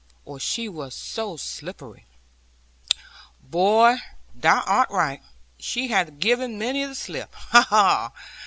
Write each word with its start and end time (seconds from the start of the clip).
She 0.39 0.67
was 0.67 0.95
so 0.95 1.37
slippery' 1.37 2.07
'Boy, 3.39 3.97
thou 4.33 4.61
art 4.65 4.89
right. 4.89 5.21
She 5.59 5.89
hath 5.89 6.17
given 6.17 6.57
many 6.57 6.83
the 6.83 6.95
slip. 6.95 7.31
Ha, 7.35 7.61
ha! 7.69 8.11